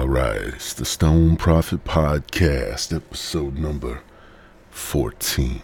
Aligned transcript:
All 0.00 0.08
right, 0.08 0.54
it's 0.54 0.72
the 0.72 0.86
Stoned 0.86 1.38
Prophet 1.38 1.84
Podcast, 1.84 2.90
episode 2.96 3.58
number 3.58 4.00
14. 4.70 5.60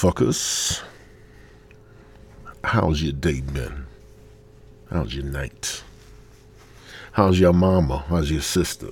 Motherfuckers? 0.00 0.82
How's 2.64 3.02
your 3.02 3.12
day 3.12 3.40
been? 3.40 3.86
How's 4.90 5.14
your 5.14 5.24
night? 5.24 5.82
How's 7.12 7.38
your 7.38 7.52
mama? 7.52 8.04
How's 8.08 8.30
your 8.30 8.40
sister? 8.40 8.88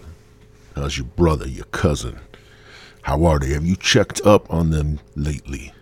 How's 0.74 0.98
your 0.98 1.06
brother, 1.06 1.48
your 1.48 1.64
cousin? 1.66 2.18
How 3.02 3.24
are 3.24 3.38
they? 3.38 3.50
Have 3.50 3.64
you 3.64 3.76
checked 3.76 4.20
up 4.24 4.52
on 4.52 4.70
them 4.70 5.00
lately? 5.16 5.72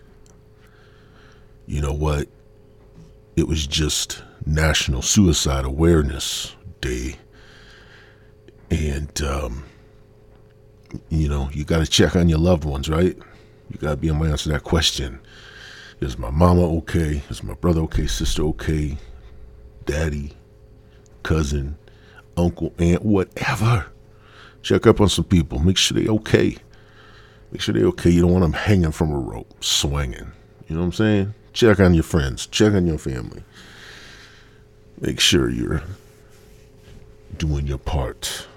You 1.65 1.81
know 1.81 1.93
what? 1.93 2.27
It 3.35 3.47
was 3.47 3.67
just 3.67 4.23
National 4.45 5.01
Suicide 5.01 5.65
Awareness 5.65 6.55
Day. 6.81 7.17
And, 8.71 9.21
um, 9.21 9.65
you 11.09 11.27
know, 11.27 11.49
you 11.53 11.63
got 11.63 11.79
to 11.79 11.87
check 11.87 12.15
on 12.15 12.29
your 12.29 12.39
loved 12.39 12.65
ones, 12.65 12.89
right? 12.89 13.17
You 13.69 13.77
got 13.77 13.91
to 13.91 13.97
be 13.97 14.07
able 14.07 14.25
to 14.25 14.31
answer 14.31 14.49
that 14.51 14.63
question. 14.63 15.19
Is 15.99 16.17
my 16.17 16.29
mama 16.29 16.63
okay? 16.77 17.23
Is 17.29 17.43
my 17.43 17.55
brother 17.55 17.81
okay? 17.81 18.07
Sister 18.07 18.43
okay? 18.43 18.97
Daddy, 19.85 20.33
cousin, 21.23 21.77
uncle, 22.35 22.73
aunt, 22.77 23.03
whatever. 23.03 23.87
Check 24.61 24.85
up 24.85 25.01
on 25.01 25.09
some 25.09 25.25
people. 25.25 25.59
Make 25.59 25.77
sure 25.77 25.99
they 25.99 26.07
okay. 26.07 26.57
Make 27.51 27.61
sure 27.61 27.73
they 27.73 27.83
okay. 27.83 28.09
You 28.09 28.21
don't 28.21 28.31
want 28.31 28.43
them 28.43 28.53
hanging 28.53 28.91
from 28.91 29.11
a 29.11 29.17
rope, 29.17 29.63
swinging. 29.63 30.31
You 30.67 30.75
know 30.75 30.81
what 30.81 30.87
I'm 30.87 30.93
saying? 30.93 31.33
Check 31.53 31.79
on 31.79 31.93
your 31.93 32.03
friends. 32.03 32.45
Check 32.47 32.73
on 32.73 32.85
your 32.85 32.97
family. 32.97 33.43
Make 34.99 35.19
sure 35.19 35.49
you're 35.49 35.83
doing 37.37 37.67
your 37.67 37.77
part. 37.77 38.47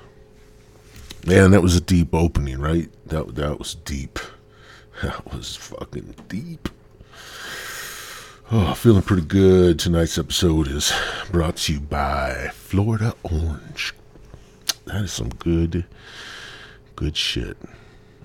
Man, 1.27 1.51
that 1.51 1.63
was 1.63 1.77
a 1.77 1.81
deep 1.81 2.15
opening, 2.15 2.59
right? 2.61 2.91
That 3.07 3.35
that 3.37 3.59
was 3.59 3.75
deep. 3.75 4.19
That 5.03 5.33
was 5.33 5.57
fucking 5.57 6.15
deep. 6.29 6.69
Oh, 8.51 8.75
feeling 8.75 9.03
pretty 9.03 9.25
good. 9.25 9.79
Tonight's 9.79 10.19
episode 10.19 10.69
is 10.69 10.93
brought 11.31 11.57
to 11.57 11.75
you 11.75 11.81
by 11.81 12.51
Florida 12.53 13.15
Orange. 13.23 13.95
That 14.85 15.05
is 15.05 15.13
some 15.13 15.31
good, 15.31 15.87
good 16.97 17.17
shit. 17.17 17.57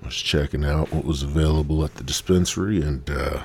I 0.02 0.06
was 0.06 0.16
checking 0.16 0.64
out 0.64 0.92
what 0.92 1.04
was 1.06 1.22
available 1.22 1.82
at 1.82 1.94
the 1.94 2.04
dispensary, 2.04 2.82
and 2.82 3.08
uh, 3.08 3.42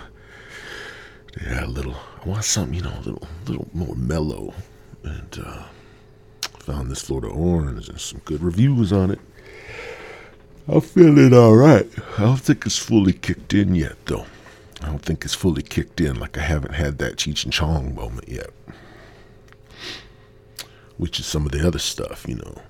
they 1.38 1.46
had 1.46 1.64
a 1.64 1.68
little. 1.68 1.96
I 2.26 2.28
want 2.28 2.44
something, 2.44 2.74
you 2.74 2.82
know, 2.82 2.94
a 2.98 3.02
little, 3.02 3.28
little 3.48 3.68
more 3.74 3.96
mellow, 3.96 4.54
and 5.04 5.40
uh, 5.46 5.64
found 6.60 6.92
this 6.92 7.04
Florida 7.04 7.30
Orange 7.30 7.88
and 7.88 8.02
some 8.02 8.22
good 8.26 8.44
reviews 8.44 8.92
on 8.92 9.12
it. 9.12 9.20
I'm 10.72 10.80
feeling 10.80 11.34
all 11.34 11.54
right. 11.58 11.86
I 12.18 12.22
don't 12.22 12.40
think 12.40 12.66
it's 12.66 12.78
fully 12.78 13.12
kicked 13.12 13.54
in 13.54 13.76
yet, 13.76 13.98
though. 14.06 14.26
I 14.82 14.86
don't 14.86 15.02
think 15.02 15.26
it's 15.26 15.34
fully 15.34 15.64
kicked 15.64 16.00
in. 16.00 16.18
Like 16.18 16.38
I 16.38 16.42
haven't 16.42 16.76
had 16.76 16.98
that 17.00 17.18
Cheech 17.18 17.44
and 17.44 17.52
Chong 17.52 17.94
moment 17.94 18.30
yet, 18.30 18.52
which 20.96 21.20
is 21.20 21.26
some 21.26 21.46
of 21.46 21.52
the 21.52 21.68
other 21.68 21.78
stuff, 21.78 22.26
you 22.26 22.36
know. 22.36 22.62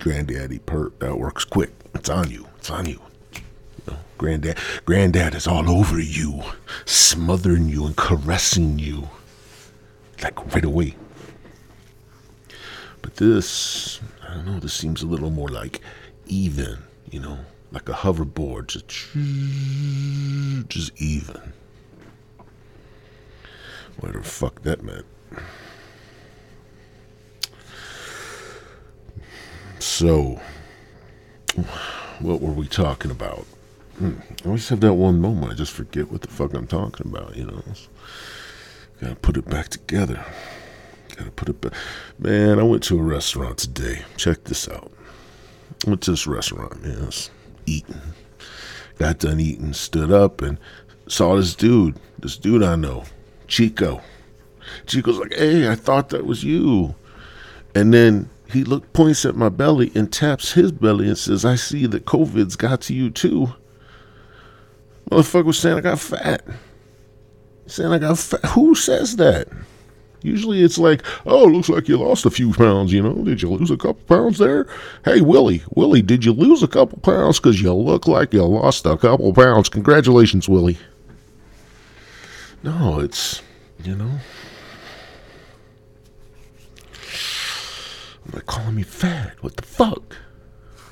Granddaddy 0.00 0.58
Purp 0.58 0.98
that 0.98 1.18
works 1.18 1.46
quick. 1.46 1.72
It's 1.94 2.10
on 2.10 2.30
you. 2.30 2.46
It's 2.58 2.68
on 2.68 2.84
you. 2.84 3.00
you 3.32 3.40
know, 3.86 3.98
granddad, 4.18 4.58
granddad 4.84 5.34
is 5.34 5.46
all 5.46 5.70
over 5.70 5.98
you, 5.98 6.42
smothering 6.84 7.70
you 7.70 7.86
and 7.86 7.96
caressing 7.96 8.78
you, 8.78 9.08
like 10.22 10.54
right 10.54 10.64
away. 10.64 10.94
But 13.00 13.16
this, 13.16 14.02
I 14.28 14.34
don't 14.34 14.44
know. 14.44 14.60
This 14.60 14.74
seems 14.74 15.02
a 15.02 15.06
little 15.06 15.30
more 15.30 15.48
like 15.48 15.80
even 16.26 16.82
you 17.10 17.20
know, 17.20 17.38
like 17.72 17.88
a 17.88 17.92
hoverboard, 17.92 18.68
just 18.68 18.86
just 20.68 20.92
even. 21.00 21.52
Whatever 23.98 24.18
the 24.18 24.28
fuck 24.28 24.62
that 24.62 24.82
meant. 24.82 25.04
So, 29.78 30.40
what 32.20 32.40
were 32.40 32.52
we 32.52 32.66
talking 32.66 33.10
about? 33.10 33.46
Hmm, 33.98 34.14
I 34.44 34.46
always 34.46 34.68
have 34.70 34.80
that 34.80 34.94
one 34.94 35.20
moment. 35.20 35.52
I 35.52 35.54
just 35.54 35.72
forget 35.72 36.10
what 36.10 36.22
the 36.22 36.28
fuck 36.28 36.54
I'm 36.54 36.66
talking 36.66 37.06
about. 37.06 37.36
You 37.36 37.46
know, 37.46 37.62
gotta 39.00 39.14
put 39.16 39.36
it 39.36 39.48
back 39.48 39.68
together. 39.68 40.24
Gotta 41.16 41.30
put 41.30 41.48
it 41.48 41.60
back. 41.60 41.74
Man, 42.18 42.58
I 42.58 42.64
went 42.64 42.82
to 42.84 42.98
a 42.98 43.02
restaurant 43.02 43.58
today. 43.58 44.02
Check 44.16 44.44
this 44.44 44.68
out 44.68 44.90
went 45.86 46.02
to 46.02 46.12
this 46.12 46.26
restaurant, 46.26 46.82
man. 46.82 47.06
Was 47.06 47.30
eating. 47.66 48.00
Got 48.98 49.18
done 49.18 49.40
eating, 49.40 49.72
stood 49.72 50.12
up, 50.12 50.40
and 50.42 50.58
saw 51.08 51.36
this 51.36 51.54
dude. 51.54 51.98
This 52.18 52.36
dude 52.36 52.62
I 52.62 52.76
know, 52.76 53.04
Chico. 53.48 54.00
Chico's 54.86 55.18
like, 55.18 55.34
"Hey, 55.34 55.68
I 55.68 55.74
thought 55.74 56.10
that 56.10 56.26
was 56.26 56.44
you," 56.44 56.94
and 57.74 57.92
then 57.92 58.30
he 58.50 58.64
look 58.64 58.92
points 58.92 59.24
at 59.24 59.36
my 59.36 59.48
belly 59.48 59.90
and 59.94 60.12
taps 60.12 60.52
his 60.52 60.72
belly 60.72 61.08
and 61.08 61.18
says, 61.18 61.44
"I 61.44 61.56
see 61.56 61.86
that 61.86 62.06
COVID's 62.06 62.56
got 62.56 62.80
to 62.82 62.94
you 62.94 63.10
too." 63.10 63.52
Motherfucker 65.10 65.44
was 65.44 65.58
saying 65.58 65.78
I 65.78 65.80
got 65.80 66.00
fat. 66.00 66.44
Saying 67.66 67.92
I 67.92 67.98
got 67.98 68.18
fat. 68.18 68.44
Who 68.50 68.74
says 68.74 69.16
that? 69.16 69.48
Usually 70.24 70.62
it's 70.62 70.78
like, 70.78 71.04
oh, 71.26 71.44
looks 71.44 71.68
like 71.68 71.86
you 71.86 71.98
lost 71.98 72.24
a 72.24 72.30
few 72.30 72.54
pounds, 72.54 72.94
you 72.94 73.02
know. 73.02 73.22
Did 73.22 73.42
you 73.42 73.50
lose 73.50 73.70
a 73.70 73.76
couple 73.76 74.02
pounds 74.08 74.38
there? 74.38 74.66
Hey, 75.04 75.20
Willie, 75.20 75.62
Willie, 75.76 76.00
did 76.00 76.24
you 76.24 76.32
lose 76.32 76.62
a 76.62 76.66
couple 76.66 76.98
pounds? 77.00 77.38
Because 77.38 77.60
you 77.60 77.74
look 77.74 78.08
like 78.08 78.32
you 78.32 78.42
lost 78.42 78.86
a 78.86 78.96
couple 78.96 79.34
pounds. 79.34 79.68
Congratulations, 79.68 80.48
Willie. 80.48 80.78
No, 82.62 83.00
it's, 83.00 83.42
you 83.82 83.94
know. 83.94 84.18
They're 88.30 88.40
calling 88.40 88.76
me 88.76 88.82
fat. 88.82 89.34
What 89.42 89.56
the 89.56 89.62
fuck? 89.62 90.16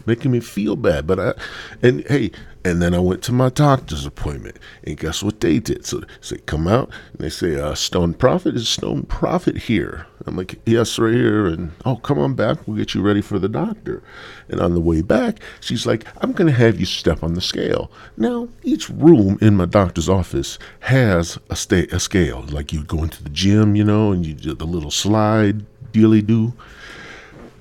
Making 0.07 0.33
me 0.33 0.41
feel 0.41 0.77
bad. 0.77 1.07
But 1.07 1.21
I, 1.21 1.35
and 1.83 2.07
hey, 2.09 2.31
and 2.65 2.81
then 2.81 2.95
I 2.95 2.99
went 2.99 3.23
to 3.25 3.33
my 3.33 3.49
doctor's 3.49 4.07
appointment, 4.07 4.59
and 4.85 4.97
guess 4.97 5.23
what 5.23 5.41
they 5.41 5.59
did? 5.59 5.85
So, 5.85 6.03
they 6.31 6.39
come 6.39 6.69
out 6.69 6.91
and 7.13 7.21
they 7.21 7.29
say, 7.29 7.57
uh, 7.57 7.75
"Stoned 7.75 8.19
Prophet 8.19 8.55
is 8.55 8.69
Stoned 8.69 9.09
Prophet 9.09 9.57
here." 9.57 10.07
I'm 10.27 10.37
like, 10.37 10.61
"Yes, 10.65 10.99
right 10.99 11.13
here." 11.13 11.47
And 11.47 11.73
oh, 11.85 11.97
come 11.97 12.19
on 12.19 12.35
back. 12.35 12.59
We'll 12.67 12.77
get 12.77 12.95
you 12.95 13.03
ready 13.03 13.21
for 13.21 13.39
the 13.39 13.49
doctor. 13.49 14.03
And 14.49 14.61
on 14.61 14.75
the 14.75 14.81
way 14.81 15.03
back, 15.03 15.41
she's 15.61 15.87
like, 15.87 16.05
"I'm 16.21 16.33
going 16.33 16.47
to 16.47 16.57
have 16.57 16.79
you 16.79 16.87
step 16.87 17.23
on 17.23 17.35
the 17.35 17.41
scale." 17.41 17.91
Now, 18.17 18.49
each 18.63 18.89
room 18.89 19.39
in 19.41 19.57
my 19.57 19.67
doctor's 19.67 20.09
office 20.09 20.59
has 20.81 21.39
a, 21.51 21.57
sta- 21.57 21.89
a 21.91 21.99
scale. 21.99 22.45
Like 22.49 22.73
you 22.73 22.85
go 22.85 23.03
into 23.03 23.23
the 23.23 23.31
gym, 23.31 23.75
you 23.75 23.85
know, 23.85 24.13
and 24.13 24.25
you 24.25 24.35
do 24.35 24.55
the 24.55 24.67
little 24.67 24.91
slide 24.91 25.65
dealy 25.93 26.23
do. 26.23 26.53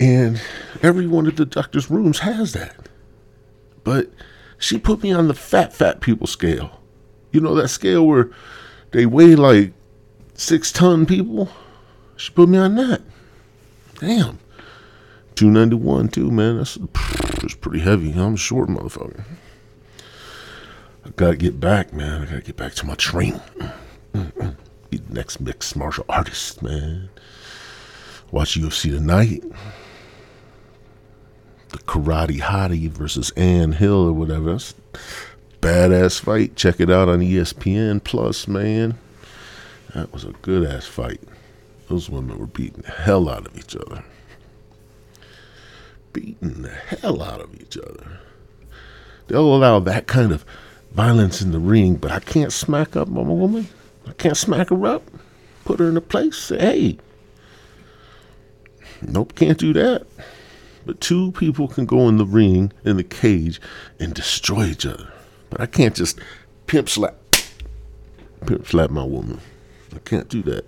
And 0.02 0.42
every 0.82 1.06
one 1.06 1.28
of 1.28 1.36
the 1.36 1.46
doctor's 1.46 1.88
rooms 1.88 2.18
has 2.18 2.54
that. 2.54 2.74
But 3.84 4.10
she 4.58 4.76
put 4.76 5.00
me 5.00 5.12
on 5.12 5.28
the 5.28 5.34
fat, 5.34 5.72
fat 5.72 6.00
people 6.00 6.26
scale. 6.26 6.80
You 7.30 7.40
know, 7.40 7.54
that 7.54 7.68
scale 7.68 8.04
where 8.04 8.30
they 8.90 9.06
weigh 9.06 9.36
like 9.36 9.72
six 10.34 10.72
ton 10.72 11.06
people? 11.06 11.50
She 12.16 12.32
put 12.32 12.48
me 12.48 12.58
on 12.58 12.74
that. 12.74 13.00
Damn. 14.00 14.40
291 15.36 16.08
too, 16.08 16.32
man. 16.32 16.56
That's, 16.58 16.74
that's 17.40 17.54
pretty 17.54 17.78
heavy. 17.78 18.10
I'm 18.12 18.34
short 18.34 18.68
motherfucker. 18.68 19.22
I 21.06 21.10
gotta 21.10 21.36
get 21.36 21.60
back, 21.60 21.92
man. 21.92 22.22
I 22.22 22.24
gotta 22.24 22.40
get 22.40 22.56
back 22.56 22.74
to 22.74 22.86
my 22.86 22.96
training. 22.96 23.40
Be 24.90 24.98
the 24.98 25.14
next 25.14 25.38
mixed 25.38 25.76
martial 25.76 26.06
artist, 26.08 26.60
man. 26.60 27.08
Watch 28.32 28.58
UFC 28.58 28.90
tonight 28.90 29.44
the 31.72 31.78
Karate 31.78 32.40
Hottie 32.40 32.88
versus 32.88 33.30
Ann 33.30 33.72
Hill 33.72 34.08
or 34.08 34.12
whatever. 34.12 34.52
That's 34.52 34.74
badass 35.60 36.20
fight. 36.20 36.56
Check 36.56 36.80
it 36.80 36.90
out 36.90 37.08
on 37.08 37.20
ESPN 37.20 38.02
Plus, 38.02 38.46
man. 38.46 38.98
That 39.94 40.12
was 40.12 40.24
a 40.24 40.32
good 40.42 40.68
ass 40.68 40.86
fight. 40.86 41.20
Those 41.88 42.08
women 42.08 42.38
were 42.38 42.46
beating 42.46 42.82
the 42.82 42.90
hell 42.90 43.28
out 43.28 43.46
of 43.46 43.58
each 43.58 43.76
other. 43.76 44.04
Beating 46.12 46.62
the 46.62 46.70
hell 46.70 47.22
out 47.22 47.40
of 47.40 47.54
each 47.60 47.76
other. 47.76 48.20
they'll 49.28 49.54
allow 49.54 49.78
that 49.80 50.06
kind 50.06 50.32
of 50.32 50.44
violence 50.92 51.40
in 51.40 51.52
the 51.52 51.58
ring, 51.58 51.96
but 51.96 52.10
I 52.10 52.20
can't 52.20 52.52
smack 52.52 52.96
up 52.96 53.08
my 53.08 53.22
woman. 53.22 53.68
I 54.06 54.12
can't 54.12 54.36
smack 54.36 54.70
her 54.70 54.86
up, 54.86 55.02
put 55.64 55.80
her 55.80 55.88
in 55.88 55.96
a 55.96 56.02
place, 56.02 56.36
say, 56.36 56.58
hey. 56.58 56.98
Nope, 59.00 59.34
can't 59.34 59.58
do 59.58 59.72
that. 59.72 60.06
But 60.84 61.00
two 61.00 61.32
people 61.32 61.68
can 61.68 61.86
go 61.86 62.08
in 62.08 62.16
the 62.16 62.26
ring, 62.26 62.72
in 62.84 62.96
the 62.96 63.04
cage, 63.04 63.60
and 64.00 64.12
destroy 64.14 64.66
each 64.66 64.86
other. 64.86 65.12
But 65.50 65.60
I 65.60 65.66
can't 65.66 65.94
just 65.94 66.18
pimp 66.66 66.88
slap, 66.88 67.16
pimp 68.46 68.66
slap 68.66 68.90
my 68.90 69.04
woman. 69.04 69.40
I 69.94 69.98
can't 69.98 70.28
do 70.28 70.42
that. 70.42 70.64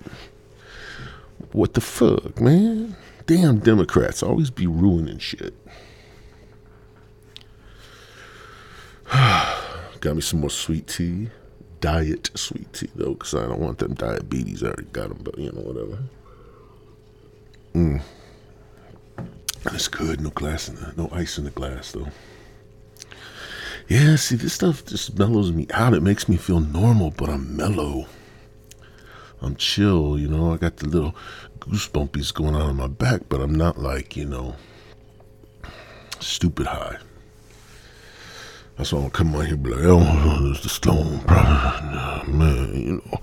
What 1.53 1.75
the 1.75 1.81
fuck, 1.81 2.41
man? 2.41 2.97
Damn 3.27 3.59
Democrats 3.59 4.23
always 4.23 4.51
be 4.51 4.67
ruining 4.67 5.19
shit. 5.19 5.55
Got 10.01 10.17
me 10.17 10.21
some 10.21 10.41
more 10.41 10.51
sweet 10.51 10.87
tea. 10.87 11.31
Diet 11.81 12.31
sweet 12.35 12.73
tea, 12.73 12.91
though, 12.95 13.15
because 13.15 13.35
I 13.35 13.47
don't 13.47 13.61
want 13.61 13.79
them 13.79 13.95
diabetes. 13.95 14.63
I 14.63 14.69
already 14.69 14.85
got 14.85 15.09
them, 15.09 15.21
but 15.23 15.39
you 15.39 15.53
know, 15.53 15.61
whatever. 15.61 15.99
Mm. 17.75 18.03
It's 19.67 19.89
good. 19.89 20.21
No 20.21 20.31
glass 20.31 20.69
in 20.69 20.77
the, 20.77 20.93
no 20.97 21.09
ice 21.13 21.39
in 21.39 21.45
the 21.45 21.51
glass, 21.51 21.93
though. 21.93 22.09
Yeah, 23.89 24.17
see, 24.17 24.37
this 24.37 24.55
stuff 24.55 24.85
just 24.85 25.19
mellows 25.19 25.53
me 25.53 25.67
out. 25.71 25.95
It 25.95 26.03
makes 26.03 26.29
me 26.29 26.37
feel 26.37 26.61
normal, 26.61 27.11
but 27.11 27.29
I'm 27.29 27.57
mellow. 27.57 28.07
I'm 29.43 29.57
chill, 29.57 30.19
you 30.19 30.29
know. 30.29 30.53
I 30.53 30.57
got 30.57 30.79
the 30.79 30.89
little 30.89 31.15
goosebumpies 31.61 32.33
going 32.33 32.55
on 32.55 32.71
in 32.71 32.77
my 32.77 32.87
back, 32.87 33.23
but 33.29 33.41
I'm 33.41 33.55
not 33.55 33.79
like, 33.79 34.17
you 34.17 34.25
know, 34.25 34.57
stupid 36.21 36.67
high. 36.67 36.97
That's 38.77 38.93
why 38.93 39.03
I'm 39.03 39.11
come 39.11 39.35
on 39.35 39.47
here 39.47 39.57
be 39.57 39.71
like, 39.71 39.85
oh, 39.85 40.51
it's 40.51 40.63
the 40.63 40.69
stone. 40.69 41.25
Nah, 41.27 42.25
man, 42.27 42.75
you 42.75 42.93
know. 42.97 43.21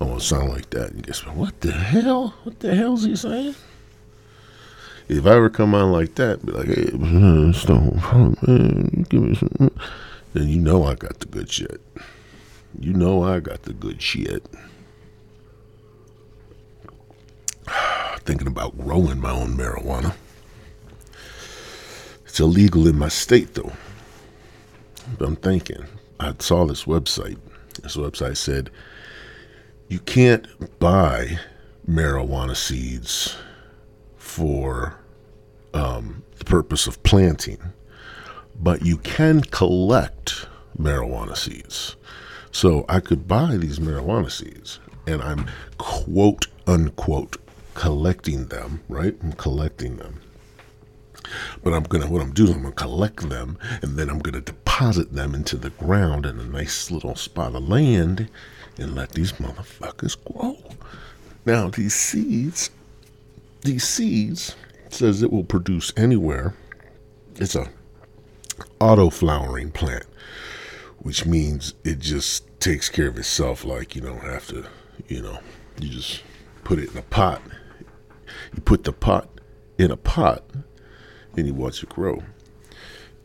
I 0.00 0.04
want 0.04 0.20
to 0.20 0.26
sound 0.26 0.50
like 0.50 0.70
that. 0.70 0.90
And 0.92 1.06
guess 1.06 1.24
what? 1.24 1.36
What 1.36 1.60
the 1.60 1.72
hell? 1.72 2.34
What 2.42 2.60
the 2.60 2.74
hell's 2.74 3.04
he 3.04 3.16
saying? 3.16 3.54
If 5.08 5.26
I 5.26 5.34
ever 5.34 5.50
come 5.50 5.74
on 5.74 5.92
like 5.92 6.14
that, 6.14 6.44
be 6.44 6.52
like, 6.52 6.68
hey, 6.68 7.52
stone 7.52 8.36
man, 8.42 9.06
give 9.08 9.22
me 9.22 9.34
some. 9.34 9.70
Then 10.32 10.48
you 10.48 10.60
know 10.60 10.84
I 10.84 10.94
got 10.94 11.18
the 11.20 11.26
good 11.26 11.50
shit. 11.50 11.80
You 12.78 12.92
know 12.92 13.22
I 13.22 13.40
got 13.40 13.62
the 13.62 13.72
good 13.72 14.00
shit. 14.00 14.46
Thinking 18.20 18.46
about 18.46 18.78
growing 18.78 19.20
my 19.20 19.30
own 19.30 19.56
marijuana. 19.56 20.14
It's 22.24 22.40
illegal 22.40 22.86
in 22.86 22.98
my 22.98 23.08
state, 23.08 23.54
though. 23.54 23.72
But 25.18 25.26
I'm 25.26 25.36
thinking, 25.36 25.84
I 26.18 26.34
saw 26.38 26.64
this 26.64 26.84
website. 26.84 27.38
This 27.82 27.96
website 27.96 28.36
said 28.36 28.70
you 29.88 29.98
can't 29.98 30.46
buy 30.78 31.38
marijuana 31.86 32.56
seeds 32.56 33.36
for 34.32 34.94
um, 35.74 36.22
the 36.38 36.44
purpose 36.46 36.86
of 36.86 37.02
planting, 37.02 37.60
but 38.58 38.80
you 38.80 38.96
can 38.96 39.42
collect 39.42 40.46
marijuana 40.78 41.36
seeds. 41.36 41.96
So 42.50 42.86
I 42.88 43.00
could 43.00 43.28
buy 43.28 43.58
these 43.58 43.78
marijuana 43.78 44.30
seeds, 44.30 44.80
and 45.06 45.20
I'm 45.20 45.50
quote 45.76 46.46
unquote 46.66 47.36
collecting 47.74 48.46
them, 48.46 48.80
right? 48.88 49.14
I'm 49.22 49.32
collecting 49.32 49.96
them. 49.96 50.22
But 51.62 51.74
I'm 51.74 51.82
gonna 51.82 52.08
what 52.08 52.22
I'm 52.22 52.32
doing, 52.32 52.54
I'm 52.54 52.62
gonna 52.62 52.74
collect 52.74 53.28
them 53.28 53.58
and 53.82 53.98
then 53.98 54.08
I'm 54.08 54.18
gonna 54.18 54.40
deposit 54.40 55.12
them 55.12 55.34
into 55.34 55.56
the 55.56 55.70
ground 55.70 56.24
in 56.24 56.38
a 56.38 56.44
nice 56.44 56.90
little 56.90 57.16
spot 57.16 57.54
of 57.54 57.68
land 57.68 58.30
and 58.78 58.94
let 58.94 59.10
these 59.10 59.32
motherfuckers 59.32 60.16
grow. 60.24 60.56
Now 61.44 61.68
these 61.68 61.94
seeds 61.94 62.70
these 63.62 63.84
seeds 63.84 64.56
says 64.90 65.22
it 65.22 65.32
will 65.32 65.44
produce 65.44 65.92
anywhere. 65.96 66.54
It's 67.36 67.54
a 67.54 67.68
auto 68.80 69.10
flowering 69.10 69.70
plant, 69.70 70.04
which 70.98 71.24
means 71.24 71.74
it 71.84 71.98
just 71.98 72.44
takes 72.60 72.88
care 72.88 73.08
of 73.08 73.18
itself 73.18 73.64
like 73.64 73.94
you 73.94 74.02
don't 74.02 74.22
have 74.22 74.46
to, 74.48 74.66
you 75.08 75.22
know, 75.22 75.38
you 75.80 75.88
just 75.88 76.22
put 76.64 76.78
it 76.78 76.90
in 76.90 76.98
a 76.98 77.02
pot. 77.02 77.40
You 78.54 78.60
put 78.62 78.84
the 78.84 78.92
pot 78.92 79.28
in 79.78 79.90
a 79.90 79.96
pot 79.96 80.44
and 81.36 81.46
you 81.46 81.54
watch 81.54 81.82
it 81.82 81.88
grow. 81.88 82.22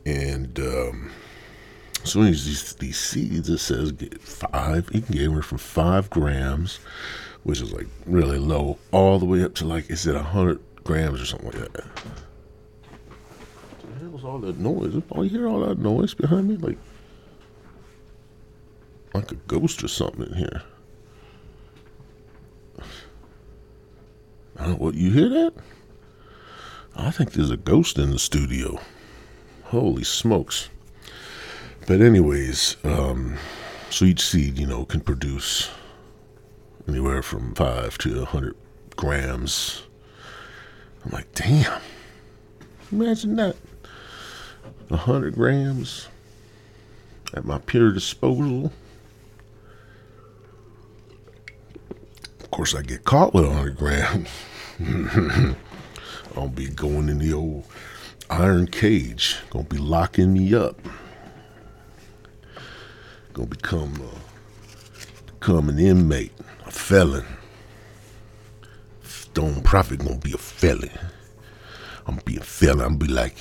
And 0.06 0.57
um, 0.60 1.12
as 2.04 2.12
soon 2.12 2.28
as 2.28 2.45
these, 2.45 2.74
these 2.75 3.00
seeds, 3.00 3.50
it 3.50 3.57
says 3.57 3.92
get 3.92 4.22
five, 4.22 4.90
you 4.94 5.01
can 5.01 5.13
get 5.13 5.24
anywhere 5.24 5.42
from 5.42 5.57
five 5.57 6.10
grams, 6.10 6.80
which 7.48 7.62
is 7.62 7.72
like 7.72 7.88
really 8.06 8.38
low, 8.38 8.78
all 8.92 9.20
the 9.20 9.26
way 9.26 9.42
up 9.42 9.56
to 9.56 9.66
like, 9.66 9.90
is 9.90 10.06
it 10.06 10.16
100 10.16 10.60
grams 10.84 11.22
or 11.22 11.26
something 11.26 11.50
like 11.50 11.72
that? 11.72 11.86
What 13.84 14.02
hell's 14.02 14.26
all 14.26 14.40
that 14.40 14.58
noise? 14.58 15.02
Oh, 15.14 15.22
you 15.22 15.30
hear 15.30 15.48
all 15.48 15.62
that 15.62 15.80
noise 15.80 16.14
behind 16.14 16.50
me? 16.50 16.58
Like, 16.58 16.78
like 19.14 19.32
a 19.32 19.36
ghost 19.36 19.82
or 19.82 19.88
something 19.88 20.24
in 20.28 20.34
here. 20.34 20.62
I 24.58 24.64
don't 24.64 24.72
know 24.72 24.76
what 24.76 24.96
you 24.96 25.12
hear 25.12 25.30
that? 25.30 25.54
I 26.98 27.12
think 27.12 27.32
there's 27.32 27.50
a 27.50 27.56
ghost 27.56 27.98
in 27.98 28.12
the 28.12 28.20
studio. 28.20 28.78
Holy 29.64 30.04
smokes. 30.04 30.68
But 31.88 32.02
anyways, 32.02 32.76
um, 32.84 33.38
so 33.90 34.04
each 34.04 34.20
seed, 34.20 34.60
you 34.60 34.68
know, 34.68 34.84
can 34.84 35.00
produce 35.00 35.70
anywhere 36.88 37.22
from 37.22 37.54
five 37.56 37.98
to 38.00 38.22
a 38.22 38.25
hundred 38.25 38.56
grams. 38.95 39.84
I'm 41.06 41.12
like, 41.12 41.31
damn. 41.34 41.81
Imagine 42.92 43.36
that. 43.38 43.56
A 44.89 44.98
hundred 44.98 45.36
grams 45.36 46.07
at 47.34 47.45
my 47.45 47.57
pure 47.60 47.92
disposal. 47.92 48.72
Of 52.39 52.51
course, 52.51 52.74
I 52.74 52.81
get 52.81 53.04
caught 53.04 53.33
with 53.33 53.45
a 53.45 53.51
hundred 53.51 53.78
grams. 53.78 54.30
I'll 56.36 56.48
be 56.48 56.68
going 56.68 57.10
in 57.10 57.18
the 57.19 57.33
old 57.33 57.66
iron 58.30 58.68
cage. 58.68 59.38
Gonna 59.50 59.66
be 59.66 59.78
locking 59.78 60.33
me 60.33 60.54
up. 60.54 60.80
Gonna 63.33 63.47
become 63.47 64.02
uh, 64.02 64.19
become 65.47 65.69
an 65.69 65.80
inmate, 65.80 66.33
a 66.66 66.71
felon. 66.71 67.25
Stoned 69.01 69.63
Prophet 69.63 69.99
gonna 69.99 70.18
be 70.18 70.33
a 70.33 70.37
felon. 70.37 70.92
I'm 72.06 72.16
gonna 72.16 72.23
be 72.23 72.35
a 72.35 72.42
felon. 72.42 72.81
I'm 72.81 72.97
gonna 72.97 73.07
be 73.07 73.13
like, 73.13 73.37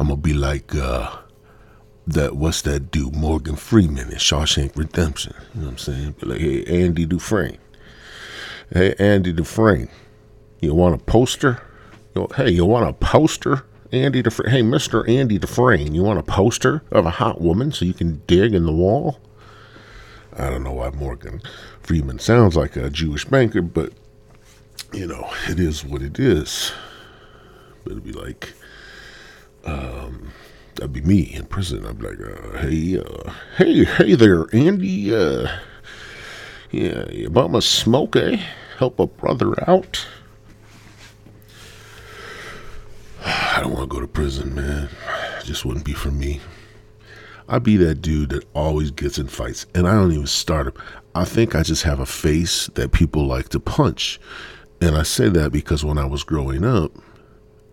I'm 0.00 0.08
gonna 0.08 0.20
be 0.20 0.32
like 0.32 0.74
uh, 0.74 1.16
that. 2.08 2.34
What's 2.34 2.62
that 2.62 2.90
dude? 2.90 3.14
Morgan 3.14 3.54
Freeman 3.54 4.10
in 4.10 4.18
Shawshank 4.18 4.76
Redemption. 4.76 5.32
You 5.54 5.60
know 5.60 5.66
what 5.66 5.72
I'm 5.74 5.78
saying? 5.78 6.16
Be 6.20 6.26
like, 6.26 6.40
hey, 6.40 6.64
Andy 6.64 7.06
Dufresne. 7.06 7.58
Hey, 8.72 8.96
Andy 8.98 9.32
Dufresne. 9.32 9.88
You 10.60 10.74
want 10.74 10.96
a 10.96 11.04
poster? 11.04 11.62
hey, 12.34 12.50
you 12.50 12.64
want 12.64 12.88
a 12.88 12.92
poster? 12.94 13.64
Andy 13.92 14.22
Dufresne. 14.22 14.50
Hey, 14.50 14.62
Mr. 14.62 15.08
Andy 15.08 15.38
Dufresne, 15.38 15.94
you 15.94 16.02
want 16.02 16.18
a 16.18 16.24
poster 16.24 16.82
of 16.90 17.06
a 17.06 17.10
hot 17.10 17.40
woman 17.40 17.70
so 17.70 17.84
you 17.84 17.94
can 17.94 18.22
dig 18.26 18.54
in 18.54 18.66
the 18.66 18.72
wall? 18.72 19.20
I 20.36 20.50
don't 20.50 20.62
know 20.62 20.72
why 20.72 20.90
Morgan 20.90 21.40
Freeman 21.80 22.18
sounds 22.18 22.56
like 22.56 22.76
a 22.76 22.90
Jewish 22.90 23.24
banker, 23.24 23.62
but 23.62 23.92
you 24.92 25.06
know, 25.06 25.28
it 25.48 25.58
is 25.58 25.84
what 25.84 26.02
it 26.02 26.18
is. 26.18 26.72
But 27.84 27.92
it'd 27.92 28.04
be 28.04 28.12
like, 28.12 28.52
um, 29.64 30.32
that'd 30.74 30.92
be 30.92 31.00
me 31.00 31.34
in 31.34 31.46
prison. 31.46 31.86
I'd 31.86 31.98
be 31.98 32.08
like, 32.08 32.20
uh, 32.20 32.58
hey, 32.58 32.98
uh, 32.98 33.32
hey, 33.56 33.84
hey 33.84 34.14
there, 34.14 34.46
Andy. 34.54 35.14
Uh, 35.14 35.48
yeah, 36.70 37.08
you 37.10 37.30
bought 37.30 37.50
my 37.50 37.60
smoke, 37.60 38.16
eh? 38.16 38.40
Help 38.78 38.98
a 39.00 39.06
brother 39.06 39.54
out. 39.68 40.06
I 43.24 43.58
don't 43.60 43.72
want 43.72 43.90
to 43.90 43.94
go 43.94 44.00
to 44.00 44.06
prison, 44.06 44.54
man. 44.54 44.88
It 45.40 45.44
just 45.44 45.64
wouldn't 45.64 45.84
be 45.84 45.94
for 45.94 46.10
me. 46.10 46.40
I'd 47.48 47.62
be 47.62 47.76
that 47.78 48.02
dude 48.02 48.30
that 48.30 48.44
always 48.54 48.90
gets 48.90 49.18
in 49.18 49.28
fights, 49.28 49.66
and 49.74 49.88
I 49.88 49.94
don't 49.94 50.12
even 50.12 50.26
start 50.26 50.74
them. 50.74 50.84
I 51.14 51.24
think 51.24 51.54
I 51.54 51.62
just 51.62 51.82
have 51.84 51.98
a 51.98 52.06
face 52.06 52.66
that 52.74 52.92
people 52.92 53.26
like 53.26 53.48
to 53.50 53.60
punch. 53.60 54.20
And 54.80 54.96
I 54.96 55.02
say 55.02 55.28
that 55.30 55.50
because 55.50 55.84
when 55.84 55.98
I 55.98 56.04
was 56.04 56.22
growing 56.22 56.64
up, 56.64 56.92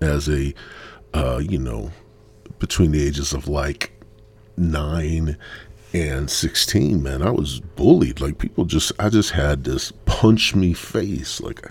as 0.02 0.30
a, 0.30 0.54
uh, 1.14 1.38
you 1.38 1.60
know, 1.60 1.92
between 2.60 2.92
the 2.92 3.06
ages 3.06 3.34
of 3.34 3.48
like 3.48 3.92
nine 4.58 5.38
and 5.94 6.30
16, 6.30 7.04
man, 7.04 7.22
I 7.22 7.32
was 7.32 7.60
bullied. 7.60 8.22
Like 8.22 8.38
people 8.38 8.66
just, 8.66 8.92
I 8.98 9.10
just 9.10 9.32
had 9.32 9.66
this 9.66 9.92
punch 10.06 10.56
me 10.56 10.74
face. 10.74 11.42
Like, 11.42 11.70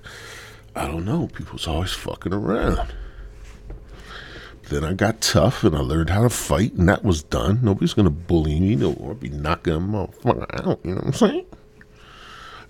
I 0.76 0.87
don't 0.87 1.04
know, 1.04 1.28
people's 1.28 1.66
always 1.66 1.92
fucking 1.92 2.34
around. 2.34 2.92
Then 4.71 4.85
I 4.85 4.94
got 4.94 5.21
tough 5.21 5.62
and 5.62 5.76
I 5.76 5.80
learned 5.80 6.11
how 6.11 6.23
to 6.23 6.30
fight, 6.30 6.73
and 6.75 6.88
that 6.88 7.04
was 7.04 7.23
done. 7.23 7.61
Nobody's 7.62 7.94
gonna 7.94 8.11
bully 8.11 8.59
me, 8.61 8.76
no, 8.76 8.94
or 8.94 9.14
be 9.14 9.28
knocking 9.28 9.75
a 9.75 9.78
motherfucker 9.78 10.66
out. 10.66 10.80
You 10.85 10.90
know 10.90 10.97
what 10.97 11.06
I'm 11.06 11.12
saying? 11.12 11.47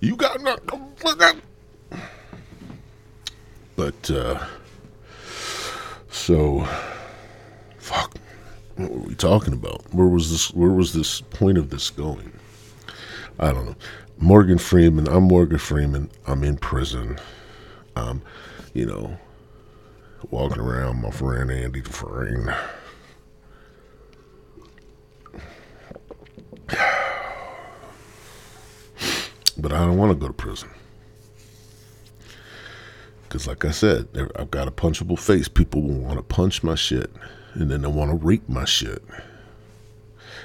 You 0.00 0.16
got 0.16 0.40
knocked 0.40 0.70
fuck 0.96 1.22
out. 1.22 1.36
But 3.76 4.10
uh, 4.10 4.44
so, 6.10 6.66
fuck. 7.78 8.16
What 8.76 8.90
were 8.90 8.98
we 8.98 9.14
talking 9.14 9.52
about? 9.52 9.82
Where 9.92 10.06
was 10.06 10.30
this? 10.30 10.52
Where 10.52 10.70
was 10.70 10.92
this 10.92 11.20
point 11.20 11.58
of 11.58 11.70
this 11.70 11.90
going? 11.90 12.32
I 13.38 13.52
don't 13.52 13.66
know. 13.66 13.76
Morgan 14.18 14.58
Freeman. 14.58 15.08
I'm 15.08 15.24
Morgan 15.24 15.58
Freeman. 15.58 16.10
I'm 16.26 16.44
in 16.44 16.56
prison. 16.56 17.18
Um, 17.96 18.22
you 18.72 18.86
know, 18.86 19.16
walking 20.30 20.60
around 20.60 21.00
my 21.00 21.10
friend 21.10 21.50
Andy 21.50 21.80
Dufresne. 21.80 22.54
But 29.56 29.72
I 29.72 29.78
don't 29.86 29.96
want 29.96 30.10
to 30.12 30.16
go 30.16 30.26
to 30.26 30.32
prison. 30.32 30.68
Because, 33.22 33.46
like 33.46 33.64
I 33.64 33.70
said, 33.70 34.08
I've 34.36 34.50
got 34.50 34.68
a 34.68 34.70
punchable 34.70 35.18
face. 35.18 35.48
People 35.48 35.82
will 35.82 36.00
want 36.00 36.18
to 36.18 36.22
punch 36.22 36.62
my 36.62 36.74
shit, 36.74 37.10
and 37.54 37.70
then 37.70 37.82
they 37.82 37.88
want 37.88 38.10
to 38.10 38.16
rape 38.16 38.48
my 38.48 38.64
shit. 38.64 39.02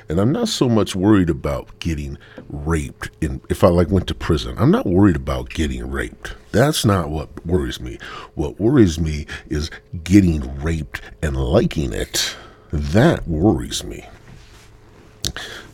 And 0.09 0.19
I'm 0.19 0.31
not 0.31 0.47
so 0.47 0.67
much 0.67 0.95
worried 0.95 1.29
about 1.29 1.77
getting 1.77 2.17
raped 2.49 3.11
in 3.21 3.41
if 3.47 3.63
I 3.63 3.67
like 3.67 3.89
went 3.89 4.07
to 4.07 4.15
prison. 4.15 4.55
I'm 4.57 4.71
not 4.71 4.87
worried 4.87 5.15
about 5.15 5.51
getting 5.51 5.89
raped. 5.89 6.35
That's 6.51 6.83
not 6.83 7.11
what 7.11 7.45
worries 7.45 7.79
me. 7.79 7.99
What 8.33 8.59
worries 8.59 8.99
me 8.99 9.27
is 9.49 9.69
getting 10.03 10.59
raped 10.61 11.01
and 11.21 11.37
liking 11.37 11.93
it. 11.93 12.35
That 12.71 13.27
worries 13.27 13.83
me. 13.83 14.07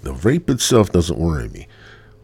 The 0.03 0.13
rape 0.13 0.49
itself 0.49 0.91
doesn't 0.91 1.17
worry 1.17 1.47
me. 1.47 1.67